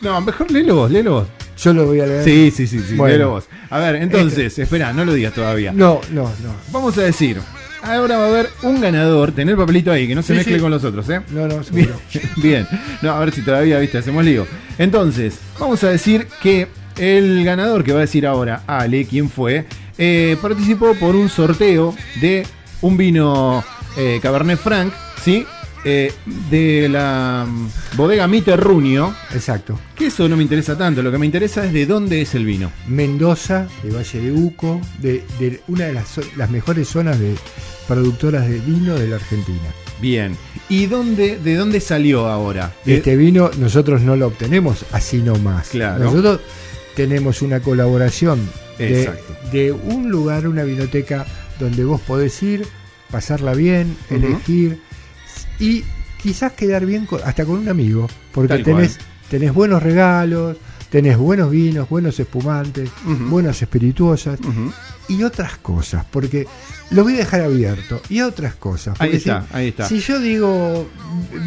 [0.00, 1.28] No, mejor léelo vos, léelo vos.
[1.58, 2.24] Yo lo voy a leer.
[2.24, 3.12] Sí, sí, sí, sí, Bueno.
[3.12, 3.44] léelo vos.
[3.70, 5.72] A ver, entonces, espera, no lo digas todavía.
[5.72, 6.54] No, no, no.
[6.72, 7.38] Vamos a decir,
[7.82, 10.54] ahora va a haber un ganador, tener el papelito ahí, que no se Sí, mezcle
[10.56, 10.60] sí.
[10.60, 11.20] con los otros, ¿eh?
[11.30, 12.00] No, no, Bien, seguro.
[12.36, 12.66] bien.
[13.02, 14.46] No, a ver si todavía, viste, hacemos lío.
[14.78, 19.66] Entonces, vamos a decir que el ganador que va a decir ahora, Ale, quién fue,
[20.00, 22.44] eh, participó por un sorteo de
[22.80, 23.62] un vino
[23.96, 25.44] eh, Cabernet Franc, ¿sí?
[25.84, 26.12] Eh,
[26.50, 29.78] de la mm, bodega Miterrunio, Exacto.
[29.96, 32.44] que eso no me interesa tanto, lo que me interesa es de dónde es el
[32.44, 32.70] vino.
[32.86, 37.34] Mendoza, de Valle de Uco, de, de una de las, mejores zonas de
[37.88, 39.68] productoras de vino de la Argentina.
[40.02, 40.36] Bien.
[40.68, 42.74] ¿Y dónde, de dónde salió ahora?
[42.84, 45.68] De- Este vino nosotros no lo obtenemos así nomás.
[45.70, 46.04] Claro.
[46.04, 46.40] Nosotros
[46.94, 48.38] tenemos una colaboración
[49.52, 51.26] de, un lugar, una vinoteca,
[51.58, 52.66] donde vos podés ir,
[53.10, 54.80] pasarla bien, elegir
[55.58, 55.84] y
[56.22, 58.98] quizás quedar bien con- hasta con un amigo, porque Tal tenés,
[59.30, 60.56] tenés buenos regalos,
[60.90, 62.90] tenés buenos vinos, buenos espumantes,
[63.28, 64.38] buenas espirituosas
[65.08, 66.46] y otras cosas, porque
[66.90, 68.96] lo voy a dejar abierto, y otras cosas.
[69.00, 69.88] Ahí está, si- ahí está.
[69.88, 70.88] si yo digo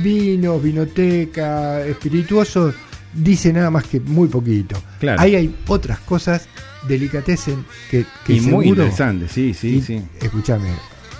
[0.01, 2.73] vinos, vinoteca, espirituosos,
[3.13, 4.76] dice nada más que muy poquito.
[4.99, 5.21] Claro.
[5.21, 6.47] Ahí hay otras cosas,
[6.88, 8.84] delicatessen, que, que y muy seguro.
[8.84, 10.02] interesante, sí, sí, y, sí.
[10.21, 10.69] Escúchame,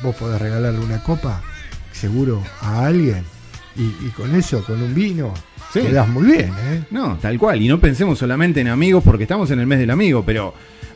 [0.02, 1.42] vos podés regalarle una copa,
[1.92, 3.24] seguro, a alguien,
[3.78, 5.34] y, y con eso, con un vino,
[5.74, 5.80] Sí.
[5.82, 6.84] quedás muy bien, ¿eh?
[6.92, 7.60] No, tal cual.
[7.62, 10.54] Y no pensemos solamente en amigos porque estamos en el mes del amigo, pero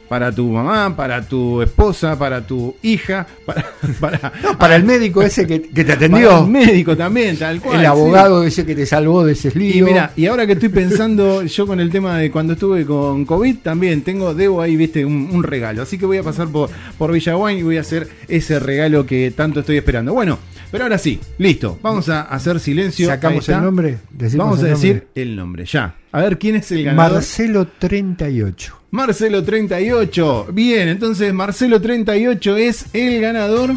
[0.08, 3.66] para tu mamá, para tu esposa, para tu hija, para,
[4.00, 7.76] para, Para el médico ese que, que te para atendió, el médico también, tal cual.
[7.78, 7.86] el sí.
[7.88, 9.78] abogado ese que te salvó de ese lío.
[9.78, 13.26] Y mira, y ahora que estoy pensando yo con el tema de cuando estuve con
[13.26, 15.82] COVID, también tengo, debo ahí, viste, un, un regalo.
[15.82, 19.32] Así que voy a pasar por, por Villaguay y voy a hacer ese regalo que
[19.32, 20.14] tanto estoy esperando.
[20.14, 20.38] Bueno,
[20.72, 21.80] pero ahora sí, listo.
[21.82, 23.08] Vamos a hacer silencio.
[23.08, 23.98] ¿Sacamos el nombre?
[24.36, 25.22] Vamos a el decir nombre.
[25.22, 25.96] el nombre, ya.
[26.12, 27.14] A ver quién es el ganador.
[27.14, 28.78] Marcelo 38.
[28.92, 30.48] Marcelo 38.
[30.52, 33.76] Bien, entonces Marcelo 38 es el ganador.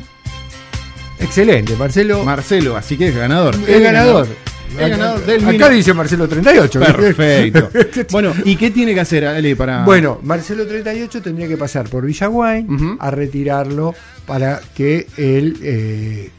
[1.18, 2.24] Excelente, Marcelo.
[2.24, 3.54] Marcelo, así que es ganador.
[3.66, 4.26] el ganador.
[4.78, 6.80] El ganador del Acá dice Marcelo 38.
[6.80, 7.70] Perfecto.
[8.10, 9.84] bueno, ¿y qué tiene que hacer, Ale, para.
[9.84, 12.66] Bueno, Marcelo 38 tendría que pasar por Villaguay
[12.98, 13.94] a retirarlo
[14.26, 16.30] para que él eh,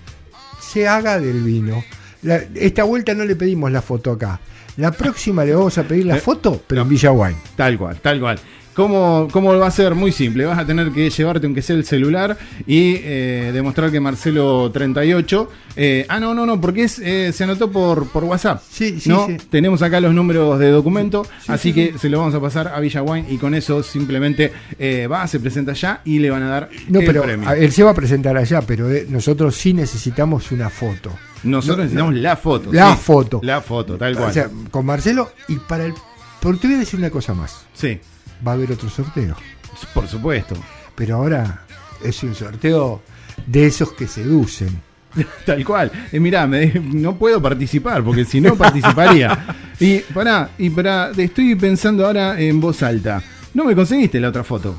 [0.71, 1.83] se haga del vino.
[2.23, 4.39] La- esta vuelta no le pedimos la foto acá.
[4.77, 7.35] La próxima le vamos a pedir la Eh, foto, pero en Villaguay.
[7.55, 8.39] Tal cual, tal cual.
[8.73, 9.95] ¿Cómo, ¿Cómo va a ser?
[9.95, 10.45] Muy simple.
[10.45, 15.49] Vas a tener que llevarte, aunque sea el celular, y eh, demostrar que Marcelo 38.
[15.75, 18.61] eh, ah, no, no, no, porque es, eh, se anotó por, por WhatsApp.
[18.69, 19.27] Sí, sí, ¿no?
[19.27, 19.37] sí.
[19.49, 22.69] Tenemos acá los números de documento, Sí, así sí, que se lo vamos a pasar
[22.69, 26.47] a Villaguay y con eso simplemente eh, va, se presenta allá y le van a
[26.49, 27.51] dar No, el pero premio.
[27.51, 31.11] él se va a presentar allá, pero eh, nosotros sí necesitamos una foto.
[31.43, 32.71] Nosotros no, necesitamos la foto.
[32.71, 33.41] La foto.
[33.43, 34.29] La foto, tal cual.
[34.29, 35.93] O sea, con Marcelo y para el...
[36.39, 37.65] Pero te voy a decir una cosa más.
[37.73, 37.99] sí,
[38.45, 39.35] Va a haber otro sorteo.
[39.93, 40.55] por supuesto.
[40.95, 41.61] Pero ahora
[42.03, 43.01] es un sorteo
[43.45, 44.81] de esos que seducen.
[45.45, 45.91] Tal cual.
[46.11, 49.55] Eh, mirá, me no puedo participar porque si no participaría.
[49.79, 53.21] Y pará, y pará, estoy pensando ahora en voz alta.
[53.53, 54.75] No me conseguiste la otra foto.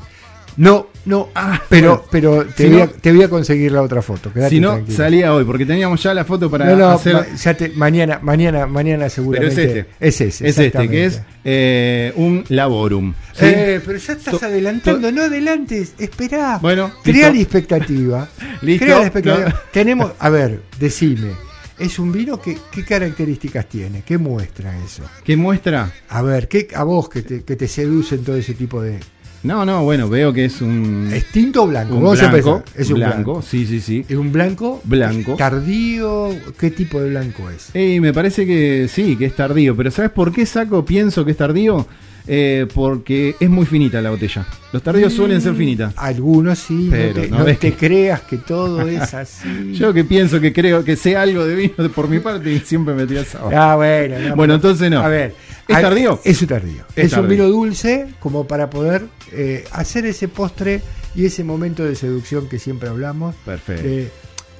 [0.55, 3.81] No, no, Ah, pero, pero te, Si voy no- a, te voy a conseguir la
[3.81, 4.31] otra foto.
[4.49, 4.97] si no, tranquilo.
[4.97, 7.13] salía hoy porque teníamos ya la foto para no, no, hacer.
[7.13, 9.63] ma- ya te- mañana, mañana, mañana Pero seguramente.
[9.63, 9.79] es este.
[9.99, 10.47] Es ese.
[10.49, 13.13] Es este, que es eh, un laborum.
[13.33, 13.45] ¿sí?
[13.45, 16.59] Eh, pero ya estás To- adelantando, no adelantes, esperá.
[16.61, 18.27] Bueno, crea la expectativa.
[18.61, 19.61] Listo, Crea la expectativa.
[19.71, 21.31] Tenemos, a ver, decime,
[21.79, 24.03] ¿es un vino que qué características tiene?
[24.05, 25.03] ¿Qué muestra eso?
[25.23, 25.91] que muestra.
[26.09, 28.99] A ver, ¿qué, a vos que te, que te seducen todo ese tipo de,
[29.43, 31.09] No, no, bueno, veo que es un.
[31.13, 31.95] ¿Es tinto o blanco?
[31.95, 32.63] un blanco.
[32.75, 33.41] Es un blanco, blanco.
[33.41, 34.05] sí, sí, sí.
[34.07, 34.81] ¿Es un blanco?
[34.85, 35.35] Blanco.
[35.35, 36.29] ¿Tardío?
[36.57, 37.69] ¿Qué tipo de blanco es?
[37.73, 39.75] Eh, me parece que sí, que es tardío.
[39.75, 40.85] Pero ¿sabes por qué saco?
[40.85, 41.85] Pienso que es tardío.
[42.25, 44.45] Eh, porque es muy finita la botella.
[44.71, 45.93] Los tardíos suelen ser finitas.
[45.97, 49.73] Algunos sí, Pero no te, no no ves te que- creas que todo es así.
[49.73, 52.93] Yo que pienso que creo que sé algo de vino por mi parte y siempre
[52.93, 53.51] me tiras abajo.
[53.53, 55.01] Ah, bueno, no, Bueno, entonces no.
[55.01, 55.35] A ver.
[55.67, 56.19] ¿Es tardío?
[56.23, 56.83] Es un tardío.
[56.95, 60.81] Es Es, un vino dulce como para poder eh, hacer ese postre
[61.15, 63.35] y ese momento de seducción que siempre hablamos.
[63.45, 63.83] Perfecto.
[63.83, 64.09] De,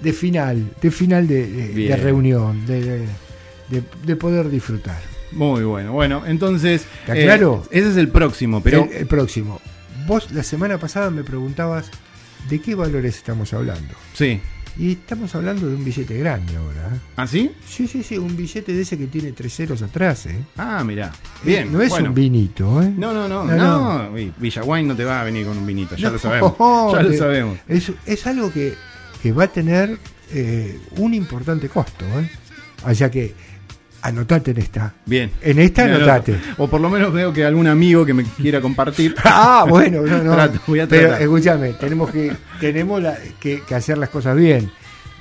[0.01, 2.01] de final, de final de, de- de Bien.
[2.01, 3.07] reunión, de, de-
[3.69, 4.99] de- de poder disfrutar.
[5.31, 5.93] Muy bueno.
[5.93, 6.85] Bueno, entonces.
[7.01, 7.63] ¿Está claro?
[7.71, 8.83] Ese es el próximo, pero.
[8.91, 9.59] el, el próximo.
[10.05, 11.89] Vos la semana pasada me preguntabas
[12.49, 13.93] de qué valores estamos hablando.
[14.13, 14.39] Sí.
[14.77, 16.87] Y estamos hablando de un billete grande ahora.
[16.95, 16.99] ¿eh?
[17.15, 17.51] ¿Ah, sí?
[17.67, 20.25] Sí, sí, sí, un billete de ese que tiene tres ceros atrás.
[20.25, 20.43] ¿eh?
[20.57, 21.11] Ah, mirá.
[21.43, 21.71] Bien.
[21.71, 22.09] No es bueno.
[22.09, 22.91] un vinito, ¿eh?
[22.97, 24.11] No, no, no, No, no.
[24.37, 26.53] Villaguay no te va a venir con un vinito, ya No, lo sabemos.
[26.93, 27.59] Ya lo sabemos.
[27.67, 28.73] Es, es algo que,
[29.21, 29.99] que va a tener
[30.31, 32.05] eh, un importante costo.
[32.19, 32.29] ¿eh?
[32.85, 33.35] O sea que
[34.03, 34.93] anotate en esta.
[35.05, 35.31] Bien.
[35.41, 36.37] En esta anotate.
[36.57, 39.15] O por lo menos veo que algún amigo que me quiera compartir.
[39.23, 40.33] Ah, bueno, no, no.
[40.33, 44.69] Trato, voy a Pero escúchame, tenemos que tenemos la- que, que hacer las cosas bien.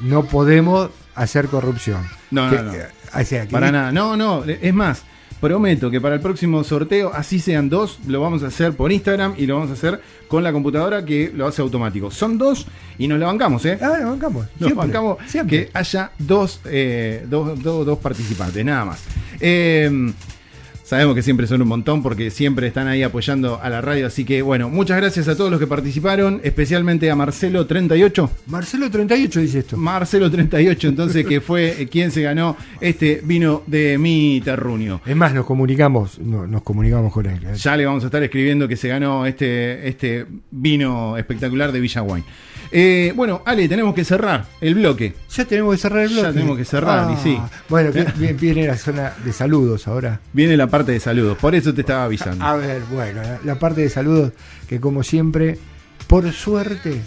[0.00, 2.04] No podemos hacer corrupción.
[2.30, 2.72] No, Que- no, no.
[2.72, 3.92] o sea, que- Para nada.
[3.92, 4.44] No, no.
[4.44, 5.04] Es más,
[5.42, 9.34] prometo que para el próximo sorteo, así sean dos, lo vamos a hacer por Instagram
[9.36, 12.10] y lo vamos a hacer con la computadora que lo hace automático.
[12.12, 13.76] Son dos y nos la bancamos, ¿eh?
[13.82, 14.46] Ah, nos bancamos.
[14.46, 15.66] Nos siempre, bancamos siempre.
[15.66, 19.02] que haya dos, eh, dos, dos- dos participantes, nada más.
[19.40, 20.12] Eh,
[20.92, 24.08] sabemos que siempre son un montón porque siempre están ahí apoyando a la radio.
[24.08, 28.28] Así que, bueno, muchas gracias a todos los que participaron, especialmente a Marcelo38.
[28.48, 29.78] Marcelo 38 dice esto.
[29.78, 35.00] Marcelo38, entonces, que fue quien se ganó este vino de mi terruño.
[35.06, 37.42] Es más, nos comunicamos, no, nos comunicamos con él.
[37.42, 37.54] ¿eh?
[37.56, 42.02] Ya le vamos a estar escribiendo que se ganó este, este vino espectacular de Villa
[42.02, 42.24] Wine.
[42.74, 45.14] Eh, bueno, Ale, tenemos que cerrar el bloque.
[45.30, 46.28] Ya tenemos que cerrar el Ya bloque.
[46.28, 47.38] Ah, tenemos que cerrar, y sí.
[47.68, 50.20] Bueno, que- bien, viene la zona de saludos ahora.
[50.32, 52.42] Viene la parte de saludos, por eso te estaba avisando.
[52.44, 54.32] A ver, bueno, la, parte de saludos
[54.68, 55.58] que como siempre,
[56.06, 57.02] por suerte,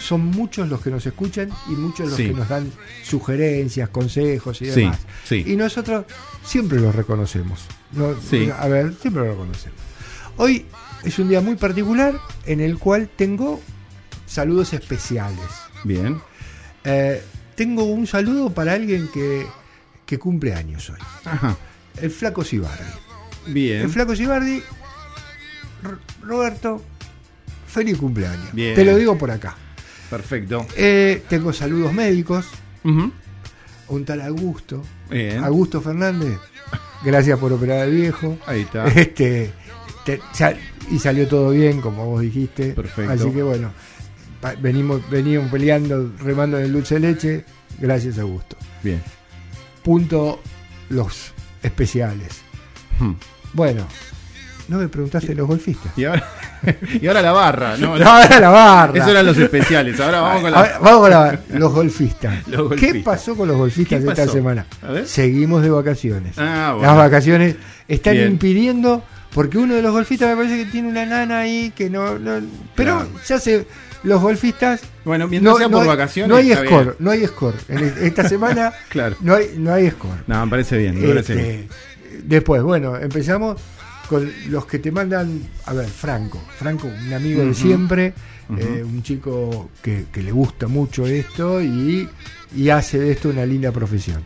[0.00, 2.28] son muchos los que nos escuchan y muchos los Sí.
[2.28, 2.70] que nos dan
[3.02, 4.98] sugerencias, consejos y demás.
[5.24, 5.44] sí.
[5.46, 6.06] Y nosotros
[6.44, 7.60] siempre los reconocemos.
[7.92, 8.50] No- Sí.
[8.58, 9.78] A ver, siempre los reconocemos.
[10.38, 10.64] Hoy
[11.04, 12.14] es un día muy particular
[12.46, 13.60] en el cual tengo
[14.30, 15.44] saludos especiales.
[15.84, 16.20] Bien.
[16.84, 17.22] Eh,
[17.56, 19.46] tengo un saludo para alguien que,
[20.06, 20.98] que cumple años hoy.
[21.24, 21.56] Ajá.
[22.00, 22.84] El Flaco Sibardi.
[23.48, 23.82] Bien.
[23.82, 24.62] El Flaco Sibardi,
[25.82, 26.82] R- Roberto,
[27.66, 28.52] feliz cumpleaños.
[28.52, 28.74] Bien.
[28.74, 29.56] Te lo digo por acá.
[30.08, 30.66] Perfecto.
[30.76, 32.46] Eh, tengo saludos médicos,
[32.84, 35.42] un tal Augusto, Bien.
[35.44, 36.38] Augusto Fernández.
[37.04, 38.38] Gracias por operar al viejo.
[38.46, 38.86] Ahí está.
[38.88, 39.52] Este,
[40.04, 40.58] te- sal-
[40.90, 42.72] y salió todo bien, como vos dijiste.
[42.72, 43.12] Perfecto.
[43.12, 43.72] Así que bueno,
[44.60, 47.44] venimos, veníamos peleando, remando en el dulce de leche.
[47.78, 48.56] Gracias, Augusto.
[48.82, 49.02] Bien.
[49.82, 50.40] Punto
[50.88, 52.42] los especiales.
[52.98, 53.12] Hmm.
[53.52, 53.86] Bueno,
[54.68, 55.92] no me preguntaste los golfistas.
[55.96, 56.26] Y ahora,
[57.00, 57.76] y ahora la barra.
[57.76, 58.98] No, No, ahora la barra.
[58.98, 59.98] Eso eran los especiales.
[60.00, 60.78] Ahora vamos con A ver, la.
[60.78, 62.46] vamos con la- los golfistas.
[62.48, 64.66] Los ¿Qué pasó con los golfistas ¿Qué esta semana?
[64.82, 65.06] A ver.
[65.06, 66.34] Seguimos de vacaciones.
[66.38, 66.88] Ah, bueno.
[66.88, 67.56] Las vacaciones
[67.88, 68.32] están Bien.
[68.32, 69.02] impidiendo,
[69.34, 72.18] porque uno de los golfistas me parece que tiene una nana ahí que no.
[72.18, 72.40] no-
[72.74, 73.10] pero Claro.
[73.26, 73.66] ya sé,
[74.02, 74.80] los golfistas.
[75.04, 76.28] Bueno, mientras sea por hay- vacaciones.
[76.30, 76.94] No hay score, bien.
[76.98, 77.54] no hay score.
[77.68, 79.16] En esta semana Claro.
[79.20, 80.22] no hay, no hay score.
[80.26, 81.00] No, me parece bien.
[81.00, 81.68] Me parece Este, bien.
[82.24, 83.60] después, bueno, empezamos
[84.08, 85.40] con los que te mandan.
[85.66, 86.40] A ver, Franco.
[86.58, 88.12] Franco, un amigo de siempre,
[88.58, 92.08] eh, un chico que, que le gusta mucho esto y,
[92.56, 94.22] y hace de esto una linda profesión.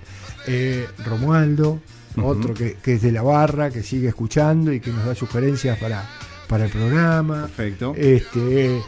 [0.46, 1.80] Eh, Romualdo,
[2.22, 5.78] otro que, que es de la barra, que sigue escuchando y que nos da sugerencias
[5.78, 6.08] para,
[6.48, 7.42] para el programa.
[7.54, 7.94] Perfecto.
[7.96, 8.80] Este,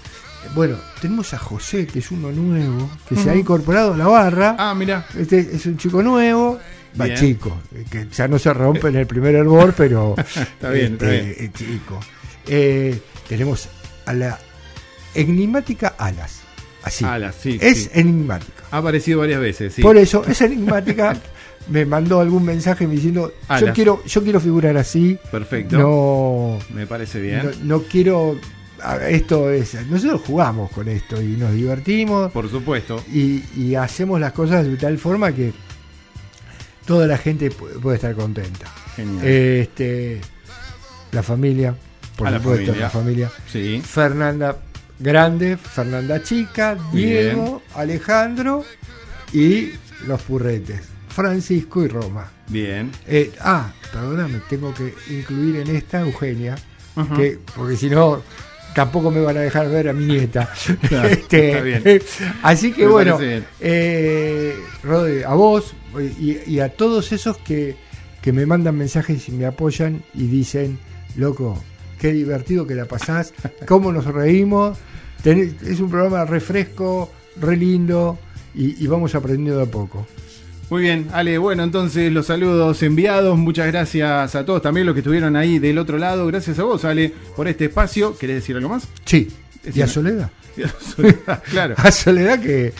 [0.54, 4.56] bueno, tenemos a José, que es uno nuevo, que se ha incorporado a la barra.
[4.58, 5.06] Ah, mira.
[5.18, 6.58] Este es un chico nuevo,
[7.00, 10.94] va chico, eh, que ya no se rompe en el primer hervor, pero Está bien,
[10.94, 11.34] está bien.
[11.38, 12.00] es chico.
[12.46, 13.68] Eh, tenemos
[14.06, 14.38] a la
[15.14, 16.40] enigmática Alas,
[16.82, 17.04] así.
[17.04, 17.58] Alas, sí.
[17.60, 17.90] es sí.
[17.94, 18.64] enigmática.
[18.70, 19.82] Ha aparecido varias veces, sí.
[19.82, 21.16] Por eso, es enigmática.
[21.68, 25.18] me mandó algún mensaje diciendo, yo quiero, yo quiero figurar así.
[25.30, 25.76] Perfecto.
[25.78, 27.42] No, Me parece bien.
[27.62, 28.36] no, no quiero.
[29.08, 29.74] Esto es.
[29.88, 33.02] Nosotros jugamos con esto y nos divertimos Por supuesto.
[33.12, 35.52] y, y hacemos las cosas de tal forma que
[36.84, 38.66] toda la gente pu- puede estar contenta.
[38.94, 39.26] Genial.
[39.26, 40.20] Este,
[41.12, 41.74] la familia,
[42.16, 42.82] por A la supuesto, familia.
[42.84, 43.30] la familia.
[43.50, 43.82] sí.
[43.84, 44.56] Fernanda
[44.98, 48.64] Grande, Fernanda Chica, Diego, Alejandro
[49.32, 49.72] y
[50.06, 52.30] los purretes, Francisco y Roma.
[52.48, 52.90] Bien.
[53.06, 56.54] Eh, ah, perdóname, tengo que incluir en esta Eugenia,
[57.14, 58.22] que, porque si no,
[58.76, 60.48] tampoco me van a dejar ver a mi nieta.
[61.10, 62.02] Este, está bien.
[62.42, 63.18] Así que Me bueno,
[63.60, 65.74] eh, Rode, a vos
[66.20, 67.74] y, y a todos esos que,
[68.22, 70.78] que me mandan mensajes y me apoyan y dicen,
[71.16, 71.60] loco,
[71.98, 73.32] qué divertido que la pasás,
[73.66, 74.78] cómo nos reímos,
[75.24, 77.10] tenés- es un programa refresco,
[77.40, 78.18] re lindo
[78.54, 80.06] y, y vamos aprendiendo de a poco.
[80.68, 85.00] Muy bien, Ale, bueno, entonces los saludos enviados, muchas gracias a todos, también los que
[85.00, 88.18] estuvieron ahí del otro lado, gracias a vos, Ale, por este espacio.
[88.18, 88.88] ¿Querés decir algo más?
[89.04, 89.28] Sí,
[89.64, 90.30] Es y a una- Soledad.
[91.50, 91.74] claro.
[91.78, 92.72] A Soledad que,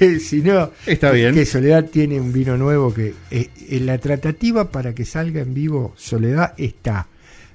[0.00, 1.34] eh, si no, Está bien.
[1.34, 5.52] que Soledad tiene un vino nuevo que eh, en la tratativa para que salga en
[5.54, 7.08] vivo Soledad está.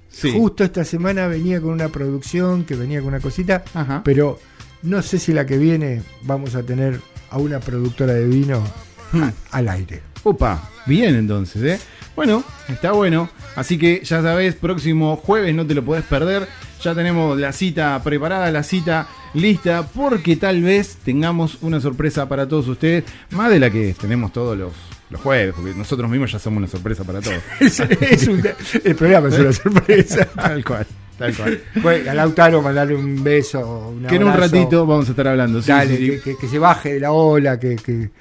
[0.10, 0.32] Sí.
[0.36, 4.02] Justo esta semana venía con una producción, que venía con una cosita, Ajá.
[4.04, 4.39] pero
[4.84, 8.63] no sé si la que viene vamos a tener a una productora de vino
[9.12, 9.24] Hmm.
[9.24, 10.02] a- al aire.
[10.24, 11.80] Opa, bien entonces, ¿eh?
[12.15, 13.30] Bueno, está bueno.
[13.56, 16.48] Así que ya sabes, próximo jueves no te lo podés perder.
[16.84, 22.48] Ya tenemos la cita preparada, la cita lista, porque tal vez tengamos una sorpresa para
[22.48, 24.74] todos ustedes, más de la que tenemos todos los,
[25.10, 27.38] los jueves, porque nosotros mismos ya somos una sorpresa para todos.
[27.60, 28.43] Es- es un-
[28.84, 30.26] el programa es una sorpresa.
[30.36, 31.62] tal cual, tal cual.
[31.82, 33.89] Bueno, a Lautaro mandarle un beso.
[33.89, 35.62] Un Que en un ratito vamos a estar hablando.
[35.62, 36.10] Sí, Dale, sí, sí.
[36.12, 38.10] Que, que- que se baje de la ola, que, que-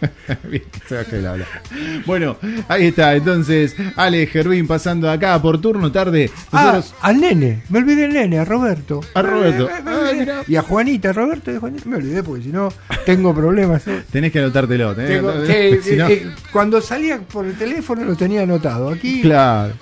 [2.06, 2.36] Bueno,
[2.68, 3.14] ahí está.
[3.14, 6.30] Entonces, Ale Gervín pasando acá por turno tarde.
[6.52, 9.00] Ah, al nene, me olvidé el nene, a Roberto.
[9.14, 9.68] A Roberto.
[9.84, 12.72] Me- me- me Ah, y a Juanita, Roberto y Juanita, me olvidé porque si no
[13.04, 13.86] tengo problemas.
[13.88, 14.02] ¿eh?
[14.12, 14.94] Tenés que anotártelo.
[14.94, 18.16] tenés que Tengo- anotártelo, que, si no- eh, eh, cuando salía por el teléfono lo
[18.16, 18.90] tenía anotado.
[18.90, 19.74] Aquí Claro.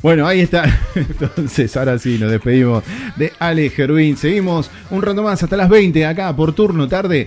[0.00, 0.64] Bueno, ahí está.
[0.94, 2.84] Entonces, ahora sí, nos despedimos
[3.16, 4.16] de Ale Gervín.
[4.16, 7.26] Seguimos un rato más hasta las 20 acá por turno tarde.